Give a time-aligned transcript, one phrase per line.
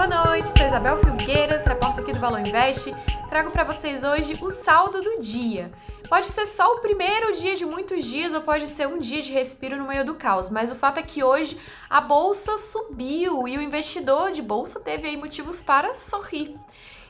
[0.00, 2.90] Boa noite, sou Isabel Filgueiras, repórter aqui do Valor Invest.
[3.28, 5.70] Trago para vocês hoje o saldo do dia.
[6.08, 9.30] Pode ser só o primeiro dia de muitos dias ou pode ser um dia de
[9.30, 11.60] respiro no meio do caos, mas o fato é que hoje
[11.90, 16.58] a bolsa subiu e o investidor de bolsa teve aí motivos para sorrir.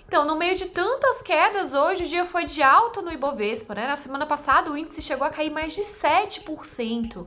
[0.08, 3.86] Então, no meio de tantas quedas, hoje o dia foi de alta no Ibovespa, né?
[3.86, 7.24] Na semana passada o índice chegou a cair mais de 7%.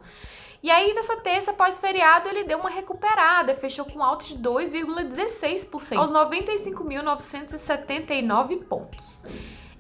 [0.63, 6.09] E aí, nessa terça pós-feriado, ele deu uma recuperada, fechou com alta de 2,16%, aos
[6.09, 9.21] 95.979 pontos.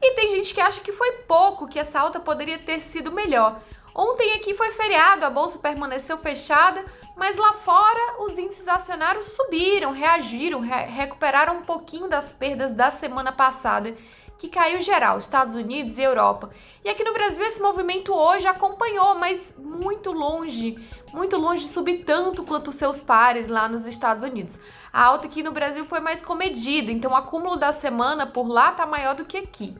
[0.01, 3.61] E tem gente que acha que foi pouco, que essa alta poderia ter sido melhor.
[3.95, 6.83] Ontem aqui foi feriado, a bolsa permaneceu fechada,
[7.15, 12.91] mas lá fora os índices acionários subiram, reagiram, re recuperaram um pouquinho das perdas da
[12.91, 13.95] semana passada
[14.37, 16.49] que caiu geral, Estados Unidos e Europa.
[16.83, 20.77] E aqui no Brasil esse movimento hoje acompanhou, mas muito longe,
[21.13, 24.59] muito longe de subir tanto quanto seus pares lá nos Estados Unidos.
[24.91, 28.71] A alta aqui no Brasil foi mais comedida, então o acúmulo da semana por lá
[28.71, 29.75] tá maior do que aqui.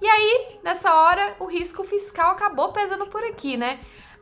[0.00, 3.80] E aí, nessa hora, o risco fiscal acabou pesando por aqui, né?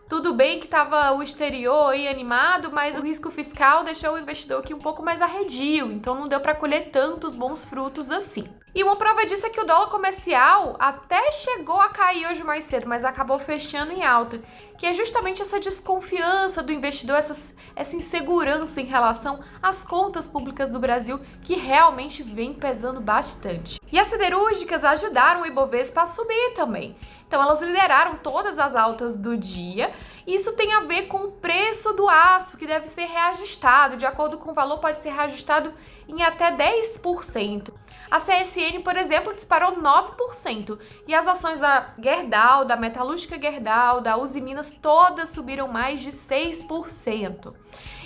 [0.08, 4.60] Tudo bem que estava o exterior aí animado, mas o risco fiscal deixou o investidor
[4.60, 8.44] aqui um pouco mais arredio, então não deu para colher tantos bons frutos assim.
[8.74, 12.64] E uma prova disso é que o dólar comercial até chegou a cair hoje mais
[12.64, 14.42] cedo, mas acabou fechando em alta,
[14.76, 20.70] que é justamente essa desconfiança do investidor, essa, essa insegurança em relação às contas públicas
[20.70, 23.78] do Brasil, que realmente vem pesando bastante.
[23.92, 26.96] E as siderúrgicas ajudaram o Ibovespa a subir também.
[27.28, 29.92] Então elas lideraram todas as altas do dia.
[30.26, 33.96] Isso tem a ver com o preço do aço, que deve ser reajustado.
[33.96, 35.72] De acordo com o valor, pode ser reajustado
[36.08, 37.72] em até 10%.
[38.14, 40.78] A CSN, por exemplo, disparou 9%.
[41.04, 46.12] E as ações da Gerdau, da Metalúrgica Gerdau, da Uzi Minas, todas subiram mais de
[46.12, 47.52] 6%.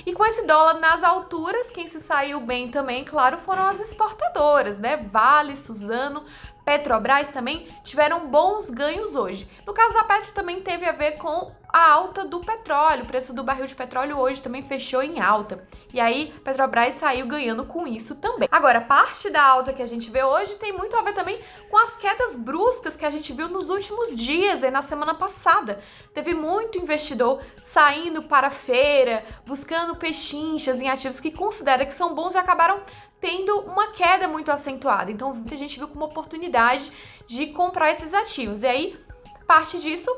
[0.06, 4.78] E com esse dólar nas alturas, quem se saiu bem também, claro, foram as exportadoras,
[4.78, 4.96] né?
[4.96, 6.24] Vale, Suzano,
[6.68, 9.48] Petrobras também tiveram bons ganhos hoje.
[9.66, 13.04] No caso da Petro também teve a ver com a alta do petróleo.
[13.04, 15.66] O preço do barril de petróleo hoje também fechou em alta.
[15.94, 18.46] E aí, Petrobras saiu ganhando com isso também.
[18.52, 21.40] Agora, parte da alta que a gente vê hoje tem muito a ver também
[21.70, 25.80] com as quedas bruscas que a gente viu nos últimos dias e na semana passada.
[26.12, 32.14] Teve muito investidor saindo para a feira, buscando pechinchas em ativos que considera que são
[32.14, 32.82] bons e acabaram
[33.20, 35.10] tendo uma queda muito acentuada.
[35.10, 36.92] Então, a gente viu como oportunidade
[37.26, 38.62] de comprar esses ativos.
[38.62, 39.00] E aí,
[39.46, 40.10] parte disso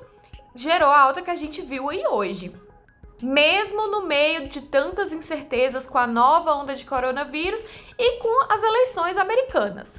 [0.55, 2.55] gerou a alta que a gente viu aí hoje.
[3.23, 7.63] Mesmo no meio de tantas incertezas com a nova onda de coronavírus
[7.99, 9.91] e com as eleições americanas.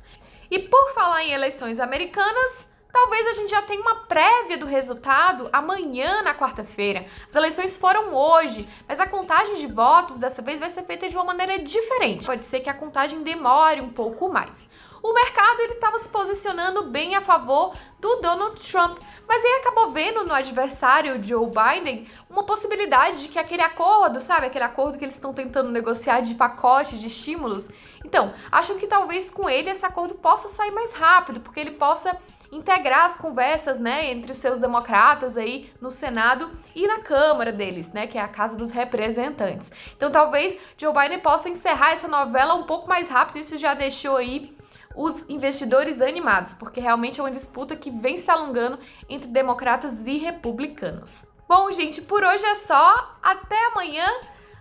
[0.49, 5.49] E por falar em eleições americanas, Talvez a gente já tenha uma prévia do resultado
[5.53, 7.05] amanhã, na quarta-feira.
[7.27, 11.15] As eleições foram hoje, mas a contagem de votos dessa vez vai ser feita de
[11.15, 12.25] uma maneira diferente.
[12.25, 14.67] Pode ser que a contagem demore um pouco mais.
[15.01, 19.91] O mercado ele estava se posicionando bem a favor do Donald Trump, mas aí acabou
[19.91, 25.05] vendo no adversário Joe Biden uma possibilidade de que aquele acordo, sabe, aquele acordo que
[25.05, 27.67] eles estão tentando negociar de pacote de estímulos.
[28.05, 32.15] Então, acham que talvez com ele esse acordo possa sair mais rápido, porque ele possa
[32.51, 37.91] integrar as conversas, né, entre os seus democratas aí no Senado e na Câmara deles,
[37.93, 39.71] né, que é a Casa dos Representantes.
[39.95, 44.17] Então, talvez Joe Biden possa encerrar essa novela um pouco mais rápido, isso já deixou
[44.17, 44.55] aí
[44.95, 48.77] os investidores animados, porque realmente é uma disputa que vem se alongando
[49.09, 51.25] entre democratas e republicanos.
[51.47, 53.17] Bom, gente, por hoje é só.
[53.21, 54.07] Até amanhã.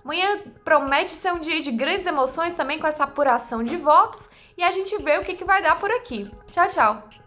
[0.05, 4.63] Amanhã promete ser um dia de grandes emoções também com essa apuração de votos e
[4.63, 6.29] a gente vê o que, que vai dar por aqui.
[6.51, 7.20] Tchau, tchau!